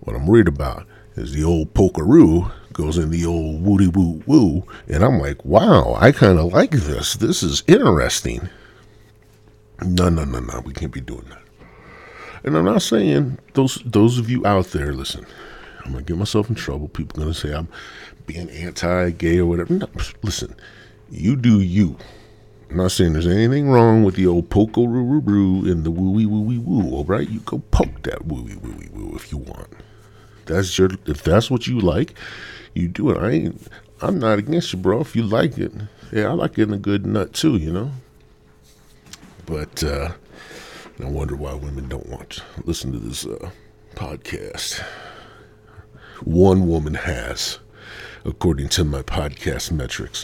What 0.02 0.16
I'm 0.16 0.28
worried 0.28 0.50
about 0.50 0.86
is 1.16 1.34
the 1.34 1.46
old 1.46 1.74
pokeroo 1.74 2.52
goes 2.74 2.98
in 2.98 3.10
the 3.10 3.26
old 3.26 3.64
woody 3.64 3.88
woo 3.88 4.22
woo, 4.26 4.64
and 4.88 5.04
I'm 5.04 5.20
like, 5.20 5.44
wow, 5.46 5.96
I 6.00 6.12
kind 6.12 6.40
of 6.40 6.52
like 6.54 6.72
this. 6.72 7.14
This 7.16 7.42
is 7.44 7.64
interesting. 7.68 8.50
No, 9.82 10.10
no, 10.10 10.26
no, 10.26 10.40
no, 10.40 10.62
we 10.66 10.74
can't 10.74 10.92
be 10.92 11.02
doing 11.02 11.26
that. 11.30 11.41
And 12.44 12.58
I'm 12.58 12.66
not 12.66 12.82
saying 12.82 13.38
those 13.54 13.76
those 13.86 14.18
of 14.18 14.30
you 14.30 14.46
out 14.46 14.68
there, 14.68 14.94
listen, 14.94 15.26
I'm 15.86 15.92
gonna 15.92 16.04
get 16.04 16.18
myself 16.18 16.50
in 16.50 16.56
trouble. 16.56 16.88
People 16.88 17.20
gonna 17.20 17.34
say 17.34 17.54
I'm 17.54 17.68
being 18.26 18.50
anti-gay 18.50 19.40
or 19.40 19.46
whatever. 19.46 19.74
No, 19.74 19.88
listen, 20.24 20.56
you 21.10 21.36
do 21.36 21.60
you. 21.60 21.98
I'm 22.70 22.78
not 22.78 22.92
saying 22.92 23.14
there's 23.14 23.28
anything 23.28 23.70
wrong 23.70 24.04
with 24.04 24.16
the 24.16 24.28
old 24.28 24.50
poco 24.50 24.86
roo 24.86 25.04
roo 25.04 25.20
roo 25.20 25.72
and 25.72 25.84
the 25.84 25.92
woo 25.92 26.12
wee 26.12 26.26
woo 26.26 26.42
wee 26.42 26.58
woo. 26.58 26.96
All 26.96 27.04
right, 27.04 27.30
you 27.30 27.42
go 27.42 27.60
poke 27.72 28.04
that 28.04 28.26
woo 28.26 28.44
wee 28.44 28.56
woo 28.56 28.76
wee 28.78 28.90
woo 28.94 29.16
if 29.16 29.32
you 29.32 29.38
want. 29.38 29.68
That's 30.46 30.78
your 30.78 30.90
if 31.06 31.22
that's 31.22 31.52
what 31.52 31.68
you 31.68 31.80
like, 31.80 32.16
you 32.74 32.88
do 32.88 33.12
it. 33.12 33.18
I 33.18 33.30
ain't. 33.30 33.68
I'm 34.02 34.18
not 34.18 34.40
against 34.40 34.74
you, 34.74 34.80
bro. 34.80 35.02
If 35.02 35.16
you 35.16 35.24
like 35.24 35.58
it, 35.58 35.72
yeah, 36.12 36.30
I 36.30 36.32
like 36.32 36.56
getting 36.56 36.74
a 36.74 36.80
good 36.80 37.06
nut 37.06 37.34
too. 37.34 37.58
You 37.58 37.72
know. 37.72 37.92
But 39.46 39.84
uh, 39.84 40.14
I 41.04 41.10
wonder 41.10 41.36
why 41.36 41.54
women 41.54 41.90
don't 41.90 42.10
want 42.10 42.30
to 42.32 42.44
listen 42.64 42.92
to 42.92 43.00
this 43.00 43.26
uh, 43.26 43.50
podcast. 43.96 44.80
One 46.24 46.68
woman 46.68 46.94
has, 46.94 47.58
according 48.24 48.70
to 48.70 48.84
my 48.84 49.02
podcast 49.02 49.72
metrics, 49.72 50.24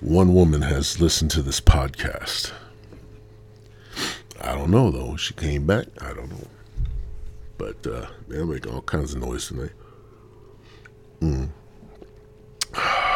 one 0.00 0.34
woman 0.34 0.62
has 0.62 1.00
listened 1.00 1.30
to 1.32 1.42
this 1.42 1.60
podcast. 1.60 2.52
I 4.40 4.54
don't 4.54 4.70
know 4.70 4.90
though. 4.90 5.16
She 5.16 5.32
came 5.34 5.66
back. 5.66 5.86
I 6.00 6.12
don't 6.12 6.30
know. 6.30 6.46
But 7.56 7.86
uh, 7.86 8.06
they're 8.28 8.44
making 8.44 8.72
all 8.72 8.82
kinds 8.82 9.14
of 9.14 9.20
noise 9.20 9.48
tonight. 9.48 9.72
Mm. 11.20 11.48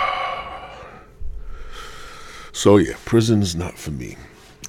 So 2.55 2.77
yeah, 2.77 2.95
prison 3.07 3.41
is 3.41 3.57
not 3.57 3.79
for 3.79 3.93
me. 3.93 4.17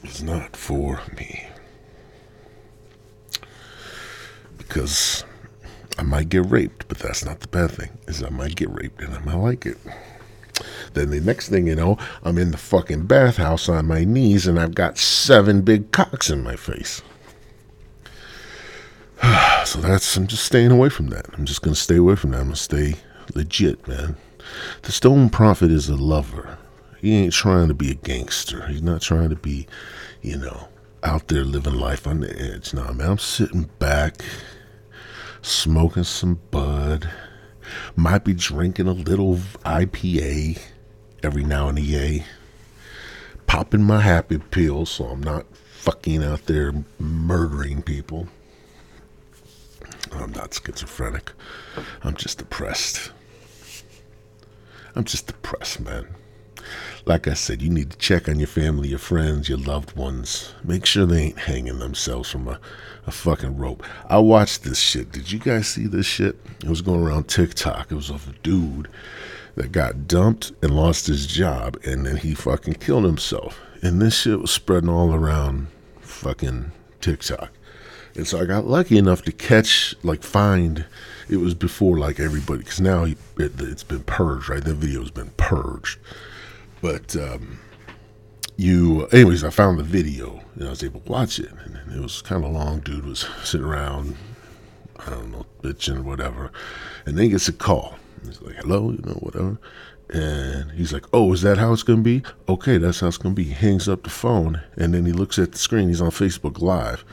It's 0.04 0.22
not 0.22 0.56
for 0.56 1.02
me. 1.18 1.46
Because 4.68 5.24
I 5.98 6.04
might 6.04 6.30
get 6.30 6.46
raped, 6.50 6.88
but 6.88 7.00
that's 7.00 7.24
not 7.24 7.40
the 7.40 7.48
bad 7.48 7.72
thing. 7.72 7.90
Is 8.08 8.24
I 8.24 8.30
might 8.30 8.56
get 8.56 8.70
raped 8.70 9.02
and 9.02 9.14
I 9.14 9.20
might 9.20 9.36
like 9.36 9.66
it. 9.66 9.78
Then 10.94 11.10
the 11.10 11.20
next 11.20 11.50
thing 11.50 11.68
you 11.68 11.76
know, 11.76 11.98
I'm 12.24 12.38
in 12.38 12.52
the 12.52 12.58
fucking 12.58 13.06
bathhouse 13.06 13.68
on 13.70 13.88
my 13.88 14.04
knees 14.04 14.48
and 14.48 14.60
I've 14.60 14.76
got 14.76 14.98
seven 14.98 15.62
big 15.62 15.92
cocks 15.92 16.30
in 16.30 16.44
my 16.44 16.56
face. 16.56 17.02
so 19.66 19.80
that's 19.80 20.16
I'm 20.18 20.28
just 20.28 20.46
staying 20.46 20.72
away 20.72 20.90
from 20.90 21.08
that. 21.08 21.26
I'm 21.34 21.46
just 21.46 21.62
gonna 21.62 21.76
stay 21.76 21.98
away 21.98 22.16
from 22.16 22.32
that. 22.32 22.40
I'm 22.40 22.46
gonna 22.46 22.56
stay 22.56 22.96
legit, 23.34 23.88
man. 23.88 24.18
The 24.84 24.92
Stoned 24.92 25.32
Prophet 25.32 25.72
is 25.72 25.90
a 25.90 25.96
lover. 25.96 26.58
He 27.00 27.16
ain't 27.16 27.34
trying 27.34 27.68
to 27.68 27.74
be 27.74 27.92
a 27.92 27.96
gangster. 27.96 28.68
He's 28.68 28.82
not 28.82 29.02
trying 29.02 29.30
to 29.30 29.36
be, 29.36 29.68
you 30.22 30.38
know, 30.38 30.68
out 31.04 31.28
there 31.28 31.44
living 31.44 31.76
life 31.76 32.08
on 32.08 32.22
the 32.22 32.40
edge. 32.40 32.74
Nah, 32.74 32.92
man, 32.94 33.12
I'm 33.12 33.18
sitting 33.18 33.70
back 33.80 34.22
smoking 35.44 36.04
some 36.04 36.40
bud, 36.52 37.10
might 37.96 38.24
be 38.24 38.34
drinking 38.34 38.88
a 38.88 38.94
little 38.94 39.36
IPA 39.66 40.60
every 41.22 41.44
now 41.44 41.70
and 41.70 41.78
again, 41.78 42.24
popping 43.46 43.84
my 43.84 44.02
happy 44.02 44.38
pills 44.40 44.90
so 44.90 45.06
I'm 45.06 45.22
not 45.22 45.46
fucking 45.56 46.24
out 46.24 46.46
there 46.46 46.74
murdering 46.98 47.82
people. 47.82 48.28
I'm 50.12 50.32
not 50.32 50.54
schizophrenic. 50.54 51.32
I'm 52.04 52.16
just 52.16 52.38
depressed. 52.38 53.12
I'm 54.96 55.04
just 55.04 55.28
depressed, 55.28 55.80
man. 55.82 56.08
Like 57.06 57.28
I 57.28 57.34
said, 57.34 57.62
you 57.62 57.70
need 57.70 57.92
to 57.92 57.98
check 57.98 58.30
on 58.30 58.40
your 58.40 58.48
family, 58.48 58.90
your 58.90 59.00
friends, 59.00 59.50
your 59.50 59.58
loved 59.58 59.96
ones. 59.96 60.54
Make 60.64 60.86
sure 60.86 61.06
they 61.06 61.22
ain't 61.22 61.40
hanging 61.40 61.80
themselves 61.80 62.30
from 62.30 62.48
a, 62.48 62.60
a 63.06 63.12
fucking 63.12 63.58
rope. 63.58 63.84
I 64.10 64.20
watched 64.20 64.64
this 64.64 64.80
shit. 64.80 65.12
Did 65.12 65.32
you 65.32 65.40
guys 65.40 65.68
see 65.68 65.88
this 65.88 66.06
shit? 66.06 66.40
It 66.64 66.70
was 66.70 66.82
going 66.82 67.04
around 67.04 67.28
TikTok. 67.28 67.92
It 67.92 67.96
was 67.96 68.10
of 68.10 68.28
a 68.30 68.34
dude 68.44 68.88
that 69.56 69.72
got 69.72 70.08
dumped 70.08 70.52
and 70.62 70.76
lost 70.76 71.08
his 71.08 71.28
job, 71.28 71.78
and 71.86 72.06
then 72.06 72.18
he 72.18 72.34
fucking 72.34 72.76
killed 72.76 73.06
himself. 73.06 73.60
And 73.82 74.02
this 74.02 74.22
shit 74.22 74.40
was 74.40 74.52
spreading 74.52 74.90
all 74.90 75.14
around 75.14 75.68
fucking 76.00 76.72
TikTok. 77.02 77.52
And 78.16 78.28
so 78.28 78.40
I 78.40 78.46
got 78.46 78.68
lucky 78.68 78.98
enough 78.98 79.24
to 79.24 79.32
catch, 79.32 79.96
like, 80.04 80.24
find. 80.24 80.86
It 81.30 81.38
was 81.38 81.54
before, 81.54 81.98
like, 81.98 82.20
everybody, 82.20 82.60
because 82.60 82.80
now 82.80 83.06
it, 83.06 83.18
has 83.38 83.84
been 83.84 84.04
purged, 84.04 84.50
right? 84.50 84.64
The 84.64 84.74
video's 84.74 85.12
been 85.12 85.32
purged. 85.38 86.00
But 86.84 87.16
um, 87.16 87.60
you, 88.58 89.08
anyways, 89.08 89.46
I 89.46 89.52
found 89.52 89.80
the 89.80 89.84
video 89.84 90.42
and 90.56 90.68
I 90.68 90.70
was 90.70 90.84
able 90.84 91.00
to 91.00 91.10
watch 91.10 91.40
it. 91.40 91.50
And 91.50 91.96
it 91.96 92.02
was 92.02 92.22
kind 92.22 92.44
of 92.44 92.52
long. 92.52 92.82
Dude 92.82 93.06
was 93.06 93.20
sitting 93.46 93.66
around, 93.66 94.18
I 95.00 95.12
don't 95.12 95.32
know, 95.32 95.46
bitching 95.62 96.00
or 96.00 96.02
whatever. 96.02 96.52
And 97.06 97.18
then 97.18 97.24
he 97.24 97.30
gets 97.30 97.48
a 97.48 97.54
call. 97.54 97.96
He's 98.26 98.42
like, 98.42 98.56
hello, 98.56 98.92
you 98.92 99.02
know, 99.02 99.14
whatever. 99.22 99.58
And 100.10 100.72
he's 100.72 100.92
like, 100.92 101.06
oh, 101.14 101.32
is 101.32 101.42
that 101.44 101.58
how 101.58 101.72
it's 101.72 101.84
going 101.84 102.00
to 102.00 102.04
be? 102.04 102.22
Okay, 102.50 102.78
that's 102.78 103.00
how 103.00 103.08
it's 103.08 103.18
going 103.18 103.34
to 103.34 103.42
be. 103.42 103.46
He 103.46 103.54
hangs 103.54 103.88
up 103.88 104.04
the 104.04 104.10
phone 104.10 104.62
and 104.76 104.94
then 104.94 105.06
he 105.06 105.14
looks 105.14 105.40
at 105.40 105.54
the 105.54 105.58
screen. 105.58 105.88
He's 105.88 106.02
on 106.02 106.12
Facebook 106.12 106.62
Live. 106.62 107.06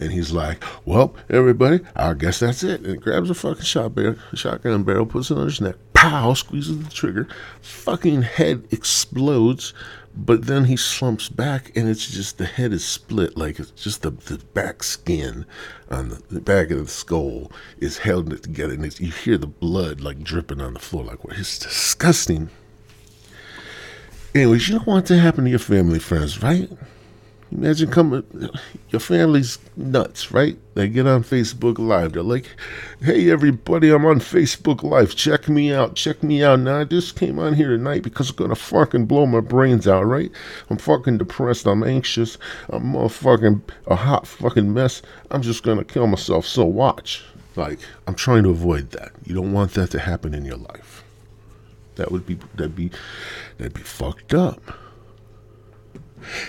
And 0.00 0.12
he's 0.12 0.32
like, 0.32 0.62
well, 0.84 1.14
everybody, 1.28 1.80
I 1.96 2.14
guess 2.14 2.38
that's 2.40 2.62
it. 2.62 2.82
And 2.82 3.00
grabs 3.00 3.30
a 3.30 3.34
fucking 3.34 3.64
shot 3.64 3.94
barrel, 3.94 4.16
shotgun 4.34 4.84
barrel, 4.84 5.06
puts 5.06 5.30
it 5.30 5.38
on 5.38 5.46
his 5.46 5.60
neck, 5.60 5.76
pow, 5.92 6.34
squeezes 6.34 6.82
the 6.82 6.90
trigger, 6.90 7.26
fucking 7.60 8.22
head 8.22 8.66
explodes, 8.70 9.74
but 10.14 10.46
then 10.46 10.64
he 10.64 10.76
slumps 10.76 11.28
back 11.28 11.70
and 11.76 11.88
it's 11.88 12.10
just 12.10 12.38
the 12.38 12.46
head 12.46 12.72
is 12.72 12.84
split, 12.84 13.36
like 13.36 13.58
it's 13.60 13.70
just 13.70 14.02
the, 14.02 14.10
the 14.10 14.38
back 14.54 14.82
skin 14.82 15.46
on 15.90 16.08
the, 16.08 16.22
the 16.30 16.40
back 16.40 16.70
of 16.70 16.78
the 16.78 16.88
skull 16.88 17.52
is 17.78 17.98
held 17.98 18.30
together, 18.42 18.74
and 18.74 19.00
you 19.00 19.12
hear 19.12 19.38
the 19.38 19.46
blood 19.46 20.00
like 20.00 20.22
dripping 20.22 20.60
on 20.60 20.74
the 20.74 20.80
floor, 20.80 21.04
like 21.04 21.24
what? 21.24 21.38
It's 21.38 21.58
disgusting. 21.58 22.50
Anyways, 24.34 24.68
you 24.68 24.76
don't 24.76 24.86
want 24.86 25.06
to 25.06 25.18
happen 25.18 25.44
to 25.44 25.50
your 25.50 25.58
family, 25.58 25.98
friends, 25.98 26.42
right? 26.42 26.70
Imagine 27.50 27.90
coming, 27.90 28.50
your 28.90 29.00
family's 29.00 29.58
nuts, 29.74 30.32
right? 30.32 30.58
They 30.74 30.86
get 30.86 31.06
on 31.06 31.24
Facebook 31.24 31.78
Live. 31.78 32.12
They're 32.12 32.22
like, 32.22 32.46
hey, 33.00 33.30
everybody, 33.30 33.88
I'm 33.88 34.04
on 34.04 34.20
Facebook 34.20 34.82
Live. 34.82 35.14
Check 35.14 35.48
me 35.48 35.72
out. 35.72 35.94
Check 35.94 36.22
me 36.22 36.44
out. 36.44 36.60
Now, 36.60 36.80
I 36.80 36.84
just 36.84 37.16
came 37.16 37.38
on 37.38 37.54
here 37.54 37.70
tonight 37.70 38.02
because 38.02 38.28
I'm 38.30 38.36
going 38.36 38.50
to 38.50 38.56
fucking 38.56 39.06
blow 39.06 39.24
my 39.24 39.40
brains 39.40 39.88
out, 39.88 40.04
right? 40.04 40.30
I'm 40.68 40.76
fucking 40.76 41.18
depressed. 41.18 41.66
I'm 41.66 41.82
anxious. 41.82 42.36
I'm 42.68 42.94
a 42.94 43.08
fucking, 43.08 43.62
a 43.86 43.96
hot 43.96 44.26
fucking 44.26 44.74
mess. 44.74 45.00
I'm 45.30 45.40
just 45.40 45.62
going 45.62 45.78
to 45.78 45.84
kill 45.84 46.06
myself. 46.06 46.46
So 46.46 46.64
watch. 46.64 47.24
Like, 47.56 47.80
I'm 48.06 48.14
trying 48.14 48.42
to 48.42 48.50
avoid 48.50 48.90
that. 48.90 49.12
You 49.24 49.34
don't 49.34 49.52
want 49.52 49.72
that 49.72 49.90
to 49.92 49.98
happen 49.98 50.34
in 50.34 50.44
your 50.44 50.58
life. 50.58 51.02
That 51.96 52.12
would 52.12 52.26
be, 52.26 52.38
that'd 52.54 52.76
be, 52.76 52.90
that'd 53.56 53.74
be 53.74 53.80
fucked 53.80 54.34
up. 54.34 54.60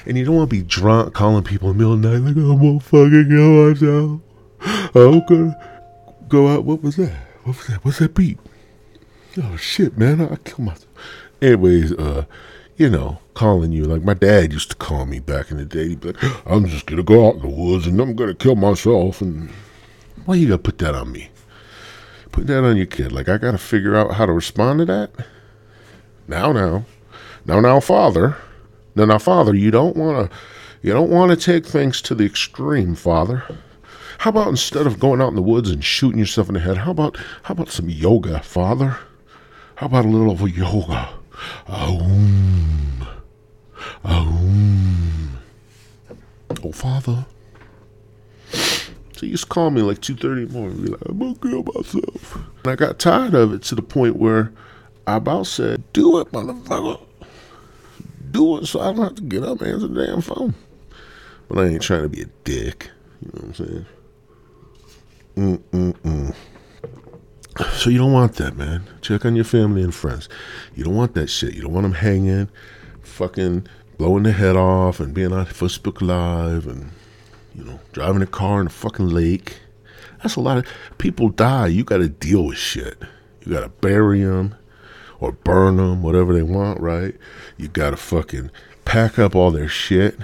And 0.06 0.18
you 0.18 0.26
don't 0.26 0.36
want 0.36 0.50
to 0.50 0.56
be 0.56 0.64
drunk 0.64 1.14
calling 1.14 1.44
people 1.44 1.70
in 1.72 1.78
the 1.78 1.84
middle 1.84 1.94
of 1.94 2.02
the 2.02 2.10
night 2.10 2.26
like, 2.26 2.38
I'm 2.38 2.58
gonna 2.58 2.80
fucking 2.80 3.30
kill 3.30 3.70
myself. 3.70 4.22
I'm 4.96 5.26
gonna 5.26 6.26
go 6.28 6.48
out. 6.48 6.66
What 6.66 6.82
was 6.82 6.96
that? 6.98 7.16
What 7.44 7.58
was 7.58 7.68
that? 7.68 7.86
What's 7.86 8.00
that 8.00 8.14
beat? 8.14 8.40
Oh 9.38 9.56
shit, 9.58 9.98
man! 9.98 10.22
I 10.22 10.36
killed 10.38 10.60
myself. 10.60 10.88
Anyways, 11.42 11.94
uh, 11.94 12.26
you 12.76 12.90
know, 12.90 13.20
calling 13.34 13.72
you 13.72 13.86
like 13.86 14.04
my 14.04 14.14
dad 14.14 14.52
used 14.52 14.72
to 14.72 14.76
call 14.76 15.06
me 15.06 15.20
back 15.20 15.52
in 15.52 15.58
the 15.58 15.66
day. 15.66 15.90
He'd 15.90 16.02
be 16.02 16.12
like, 16.12 16.48
I'm 16.48 16.66
just 16.66 16.86
gonna 16.86 17.04
go 17.04 17.28
out 17.28 17.36
in 17.36 17.42
the 17.42 17.48
woods 17.48 17.88
and 17.88 18.00
I'm 18.00 18.16
gonna 18.16 18.34
kill 18.34 18.56
myself. 18.56 19.22
And 19.22 19.50
why 20.26 20.36
you 20.36 20.48
gotta 20.48 20.60
put 20.60 20.78
that 20.80 20.96
on 20.96 21.12
me? 21.12 21.30
Put 22.32 22.48
that 22.48 22.64
on 22.64 22.78
your 22.78 22.86
kid. 22.86 23.12
Like 23.12 23.30
I 23.30 23.38
gotta 23.38 23.58
figure 23.58 23.96
out 23.96 24.14
how 24.14 24.26
to 24.26 24.34
respond 24.34 24.80
to 24.80 24.86
that. 24.86 25.12
Now, 26.28 26.52
now, 26.52 26.86
now, 27.46 27.60
now, 27.60 27.80
father. 27.80 28.38
Now, 28.96 29.06
now, 29.06 29.18
father. 29.18 29.56
You 29.56 29.72
don't 29.72 29.96
wanna, 29.96 30.30
you 30.82 30.94
don't 30.94 31.10
wanna 31.10 31.36
take 31.36 31.66
things 31.66 32.02
to 32.04 32.16
the 32.16 32.26
extreme, 32.26 32.96
father. 32.96 33.44
How 34.20 34.32
about 34.32 34.50
instead 34.50 34.86
of 34.86 35.00
going 35.00 35.22
out 35.22 35.30
in 35.30 35.36
the 35.36 35.42
woods 35.42 35.70
and 35.70 35.84
shooting 35.84 36.20
yourself 36.20 36.50
in 36.50 36.56
the 36.56 36.60
head, 36.60 36.78
how 36.78 36.92
about 36.92 37.18
how 37.44 37.54
about 37.54 37.70
some 37.70 37.90
yoga, 37.90 38.42
father? 38.42 38.98
How 39.76 39.86
about 39.86 40.06
a 40.06 40.10
little 40.10 40.32
of 40.32 40.42
yoga? 40.50 41.10
Aum. 41.68 43.08
Aum. 44.04 45.38
Oh, 46.64 46.72
father. 46.74 47.26
So 48.52 49.26
used 49.26 49.44
to 49.44 49.50
call 49.50 49.72
me 49.72 49.82
like 49.82 50.00
2.30 50.00 50.24
in 50.24 50.48
the 50.48 50.54
morning. 50.54 50.84
Be 50.84 50.90
like, 50.92 51.02
I'm 51.06 51.20
going 51.20 51.36
to 51.36 51.42
kill 51.42 51.64
myself. 51.64 52.36
And 52.36 52.68
I 52.68 52.76
got 52.76 53.00
tired 53.00 53.34
of 53.34 53.54
it 53.54 53.64
to 53.64 53.76
the 53.76 53.82
point 53.82 54.16
where 54.16 54.52
I 55.08 55.16
about 55.18 55.48
said, 55.48 55.84
do 55.94 56.20
it, 56.20 56.32
motherfucker. 56.32 57.02
Do 58.32 58.58
it 58.58 58.66
so 58.66 58.80
I 58.80 58.94
don't 58.94 59.04
have 59.04 59.16
to 59.16 59.22
get 59.24 59.44
up 59.44 59.62
and 59.62 59.74
answer 59.74 59.88
the 59.88 60.06
damn 60.06 60.22
phone. 60.22 60.54
But 61.48 61.60
I 61.60 61.66
ain't 61.68 61.82
trying 61.82 62.04
to 62.04 62.10
be 62.10 62.22
a 62.22 62.30
dick. 62.44 62.90
You 63.22 63.32
know 63.34 63.42
what 63.42 63.44
I'm 63.44 63.54
saying? 63.56 63.86
Mm-mm-mm. 65.36 66.36
So 67.74 67.90
you 67.90 67.98
don't 67.98 68.14
want 68.14 68.36
that, 68.36 68.56
man. 68.56 68.84
Check 69.02 69.26
on 69.26 69.36
your 69.36 69.46
family 69.46 69.82
and 69.82 69.94
friends. 69.94 70.30
You 70.76 70.84
don't 70.84 70.96
want 70.96 71.14
that 71.16 71.28
shit. 71.28 71.56
You 71.56 71.62
don't 71.64 71.74
want 71.74 71.84
them 71.84 71.94
hanging, 71.94 72.50
fucking 73.02 73.68
blowing 73.98 74.24
their 74.24 74.34
head 74.34 74.56
off 74.56 75.00
and 75.00 75.14
being 75.14 75.34
on 75.34 75.46
Facebook 75.46 76.02
Live 76.02 76.68
and, 76.68 76.92
you 77.54 77.64
know, 77.66 77.80
driving 77.92 78.22
a 78.22 78.28
car 78.28 78.62
in 78.62 78.68
a 78.68 78.70
fucking 78.70 79.10
lake. 79.10 79.60
That's 80.22 80.36
a 80.36 80.42
lot 80.42 80.58
of 80.58 80.66
people 80.98 81.30
die. 81.30 81.68
You 81.68 81.84
got 81.84 81.98
to 81.98 82.10
deal 82.10 82.46
with 82.46 82.58
shit. 82.58 82.98
You 83.46 83.54
got 83.54 83.62
to 83.62 83.70
bury 83.70 84.24
them 84.24 84.56
or 85.20 85.32
burn 85.32 85.78
them, 85.78 86.02
whatever 86.02 86.34
they 86.34 86.44
want, 86.44 86.80
right? 86.80 87.16
You 87.58 87.68
got 87.68 87.92
to 87.92 87.98
fucking 87.98 88.52
pack 88.86 89.20
up 89.20 89.36
all 89.36 89.52
their 89.52 89.68
shit, 89.68 90.18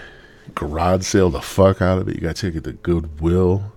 garage 0.53 1.05
sale 1.05 1.29
the 1.29 1.41
fuck 1.41 1.81
out 1.81 1.99
of 1.99 2.07
it. 2.07 2.15
You 2.15 2.21
got 2.21 2.35
to 2.35 2.47
take 2.47 2.55
it 2.55 2.63
to 2.63 2.73
Goodwill 2.73 3.71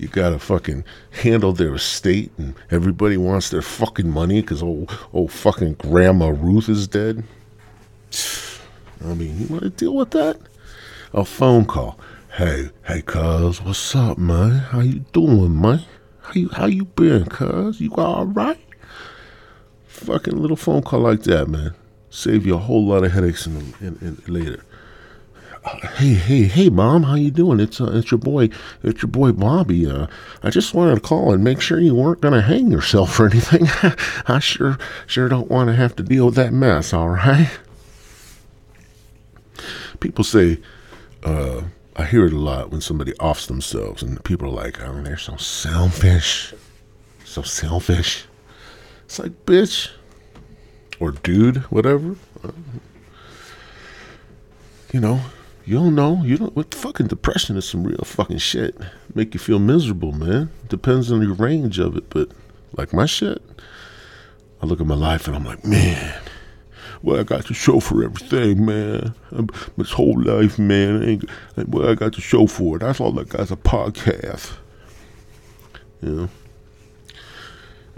you 0.00 0.08
gotta 0.08 0.38
fucking 0.38 0.82
handle 1.10 1.52
their 1.52 1.74
estate, 1.74 2.32
and 2.38 2.54
everybody 2.70 3.18
wants 3.18 3.50
their 3.50 3.60
fucking 3.60 4.08
money 4.08 4.40
because 4.40 4.62
old 4.62 4.90
old 5.12 5.30
fucking 5.30 5.74
Grandma 5.74 6.28
Ruth 6.28 6.70
is 6.70 6.88
dead. 6.88 7.22
I 9.04 9.12
mean, 9.12 9.38
you 9.38 9.46
want 9.48 9.64
to 9.64 9.70
deal 9.70 9.94
with 9.94 10.12
that? 10.12 10.38
A 11.12 11.22
phone 11.22 11.66
call. 11.66 11.98
Hey, 12.38 12.70
hey, 12.86 13.02
cuz, 13.02 13.60
what's 13.60 13.94
up, 13.94 14.16
man? 14.16 14.52
How 14.52 14.80
you 14.80 15.00
doing, 15.12 15.60
man? 15.60 15.84
How 16.22 16.32
you 16.32 16.48
how 16.48 16.64
you 16.64 16.86
been, 16.86 17.26
cuz? 17.26 17.78
You 17.78 17.92
all 17.96 18.24
right? 18.24 18.58
Fucking 20.00 20.36
little 20.36 20.56
phone 20.56 20.82
call 20.82 21.00
like 21.00 21.22
that, 21.24 21.48
man. 21.48 21.74
Save 22.10 22.46
you 22.46 22.54
a 22.54 22.58
whole 22.58 22.84
lot 22.84 23.04
of 23.04 23.12
headaches 23.12 23.46
in, 23.46 23.74
in, 23.80 23.98
in 24.00 24.22
later 24.26 24.64
hey, 25.96 26.14
hey, 26.14 26.42
hey, 26.44 26.68
mom, 26.70 27.02
how 27.04 27.14
you 27.14 27.30
doing? 27.30 27.60
It's 27.60 27.80
uh, 27.80 27.90
it's 27.92 28.10
your 28.10 28.18
boy, 28.18 28.48
it's 28.82 29.02
your 29.02 29.10
boy 29.10 29.32
Bobby. 29.32 29.86
Uh, 29.86 30.06
I 30.42 30.50
just 30.50 30.74
wanted 30.74 30.96
to 30.96 31.00
call 31.00 31.32
and 31.32 31.44
make 31.44 31.60
sure 31.60 31.78
you 31.78 31.94
weren't 31.94 32.20
gonna 32.20 32.40
hang 32.40 32.70
yourself 32.70 33.18
or 33.20 33.26
anything. 33.26 33.66
I 34.26 34.38
sure, 34.38 34.78
sure 35.06 35.28
don't 35.28 35.50
want 35.50 35.68
to 35.68 35.74
have 35.74 35.94
to 35.96 36.02
deal 36.02 36.26
with 36.26 36.34
that 36.36 36.52
mess. 36.52 36.92
All 36.92 37.10
right. 37.10 37.50
People 40.00 40.24
say, 40.24 40.58
uh, 41.22 41.62
I 41.96 42.04
hear 42.06 42.24
it 42.26 42.32
a 42.32 42.38
lot 42.38 42.70
when 42.70 42.80
somebody 42.80 43.12
offs 43.14 43.46
themselves, 43.46 44.02
and 44.02 44.22
people 44.24 44.48
are 44.48 44.64
like, 44.64 44.80
"Oh, 44.80 45.02
they're 45.02 45.18
so 45.18 45.36
selfish, 45.36 46.54
so 47.24 47.42
selfish." 47.42 48.24
It's 49.10 49.18
like, 49.18 49.44
bitch, 49.44 49.90
or 51.00 51.10
dude, 51.10 51.56
whatever. 51.72 52.14
You 54.92 55.00
know, 55.00 55.20
you 55.64 55.74
don't 55.74 55.96
know. 55.96 56.22
You 56.22 56.36
don't. 56.36 56.54
What 56.54 56.72
fucking 56.72 57.08
depression 57.08 57.56
is 57.56 57.68
some 57.68 57.82
real 57.82 58.04
fucking 58.04 58.38
shit. 58.38 58.78
Make 59.12 59.34
you 59.34 59.40
feel 59.40 59.58
miserable, 59.58 60.12
man. 60.12 60.52
Depends 60.68 61.10
on 61.10 61.22
your 61.22 61.34
range 61.34 61.80
of 61.80 61.96
it, 61.96 62.08
but 62.08 62.30
like 62.76 62.92
my 62.92 63.04
shit, 63.04 63.42
I 64.62 64.66
look 64.66 64.80
at 64.80 64.86
my 64.86 64.94
life 64.94 65.26
and 65.26 65.34
I'm 65.34 65.44
like, 65.44 65.64
man, 65.64 66.16
well, 67.02 67.18
I 67.18 67.24
got 67.24 67.46
to 67.46 67.52
show 67.52 67.80
for 67.80 68.04
everything, 68.04 68.64
man. 68.64 69.12
My 69.76 69.84
whole 69.86 70.22
life, 70.22 70.56
man. 70.56 71.02
Ain't, 71.02 71.24
well, 71.66 71.88
I 71.88 71.96
got 71.96 72.12
to 72.12 72.20
show 72.20 72.46
for 72.46 72.76
it. 72.76 72.78
That's 72.78 73.00
all 73.00 73.18
I 73.18 73.24
got 73.24 73.40
is 73.40 73.50
a 73.50 73.56
podcast. 73.56 74.52
You 76.00 76.10
know? 76.10 76.28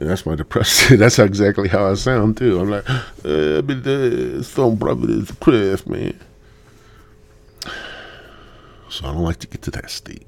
And 0.03 0.11
that's 0.11 0.27
my 0.27 0.35
depression. 0.35 0.97
that's 0.99 1.21
exactly 1.21 1.69
how 1.69 1.89
I 1.89 1.95
sound, 1.95 2.37
too. 2.37 2.59
I'm 2.59 2.71
like, 2.71 2.91
uh, 2.91 3.63
been 3.63 3.87
uh, 3.87 4.43
some 4.43 4.75
brother 4.75 5.09
is 5.09 5.31
Chris, 5.31 5.87
man. 5.87 6.19
So 8.89 9.07
I 9.07 9.13
don't 9.13 9.23
like 9.23 9.39
to 9.39 9.47
get 9.47 9.63
to 9.63 9.71
that 9.71 9.89
state. 9.89 10.27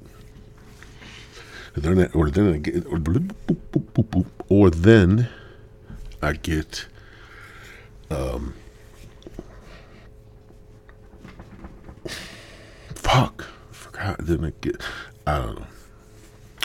And 1.73 1.83
then 1.83 1.99
I, 1.99 2.05
or 2.13 2.29
then 2.29 2.53
I 2.53 2.57
get, 2.59 2.85
or, 2.85 3.01
or 4.47 4.69
then 4.69 5.27
I 6.21 6.31
get, 6.31 6.85
um, 8.09 8.53
fuck, 12.93 13.45
forgot. 13.71 14.19
Then 14.19 14.45
I 14.45 14.53
get, 14.61 14.81
I 15.27 15.39
don't 15.39 15.59
know 15.59 15.67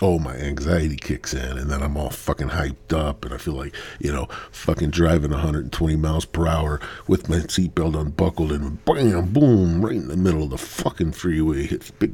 oh, 0.03 0.19
my 0.19 0.35
anxiety 0.35 0.97
kicks 0.97 1.35
in, 1.35 1.59
and 1.59 1.71
then 1.71 1.83
I'm 1.83 1.97
all 1.97 2.11
fucking 2.11 2.49
hyped 2.49 2.93
up, 2.93 3.25
and 3.25 3.35
I 3.35 3.37
feel 3.37 3.55
like, 3.55 3.75
you 3.99 4.13
know, 4.13 4.27
fucking 4.51 4.91
driving 4.91 5.31
120 5.31 5.97
miles 5.97 6.25
per 6.25 6.47
hour 6.47 6.81
with 7.07 7.29
my 7.29 7.37
seatbelt 7.37 8.01
unbuckled, 8.01 8.53
and 8.53 8.85
bam, 8.85 9.33
boom, 9.33 9.85
right 9.85 9.97
in 9.97 10.09
the 10.09 10.17
middle 10.17 10.43
of 10.43 10.51
the 10.51 10.59
fucking 10.59 11.13
freeway, 11.13 11.67
hits 11.67 11.91
big 11.91 12.13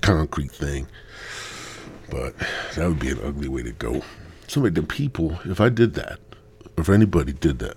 concrete 0.00 0.52
thing. 0.52 0.86
But 2.10 2.34
that 2.74 2.88
would 2.88 2.98
be 2.98 3.10
an 3.10 3.20
ugly 3.22 3.48
way 3.48 3.62
to 3.62 3.72
go. 3.72 4.02
Somebody, 4.46 4.80
the 4.80 4.86
people, 4.86 5.38
if 5.44 5.60
I 5.60 5.68
did 5.68 5.94
that, 5.94 6.18
if 6.78 6.88
anybody 6.88 7.32
did 7.32 7.58
that, 7.58 7.76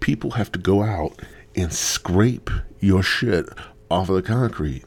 people 0.00 0.32
have 0.32 0.52
to 0.52 0.58
go 0.58 0.82
out 0.82 1.22
and 1.54 1.72
scrape 1.72 2.50
your 2.80 3.02
shit 3.02 3.48
off 3.90 4.10
of 4.10 4.16
the 4.16 4.22
concrete. 4.22 4.84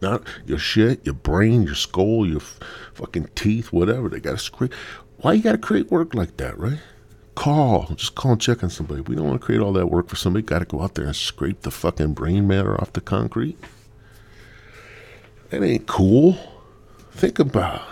Not 0.00 0.22
your 0.46 0.58
shit, 0.58 1.04
your 1.04 1.14
brain, 1.14 1.62
your 1.62 1.74
skull, 1.74 2.26
your 2.26 2.40
f- 2.40 2.60
fucking 2.94 3.28
teeth, 3.34 3.72
whatever. 3.72 4.08
They 4.08 4.20
gotta 4.20 4.38
scrape. 4.38 4.74
Why 5.18 5.34
you 5.34 5.42
gotta 5.42 5.58
create 5.58 5.90
work 5.90 6.14
like 6.14 6.36
that, 6.36 6.58
right? 6.58 6.80
Call. 7.34 7.86
Just 7.94 8.14
call 8.14 8.32
and 8.32 8.40
check 8.40 8.62
on 8.62 8.70
somebody. 8.70 9.00
We 9.00 9.16
don't 9.16 9.26
want 9.26 9.40
to 9.40 9.44
create 9.44 9.60
all 9.60 9.72
that 9.72 9.86
work 9.86 10.08
for 10.08 10.16
somebody. 10.16 10.44
Gotta 10.44 10.66
go 10.66 10.82
out 10.82 10.94
there 10.94 11.06
and 11.06 11.16
scrape 11.16 11.62
the 11.62 11.70
fucking 11.70 12.14
brain 12.14 12.46
matter 12.46 12.80
off 12.80 12.92
the 12.92 13.00
concrete. 13.00 13.58
That 15.50 15.62
ain't 15.62 15.86
cool. 15.86 16.36
Think 17.12 17.38
about 17.38 17.82